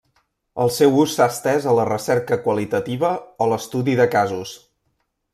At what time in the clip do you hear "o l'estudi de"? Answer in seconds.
3.45-4.09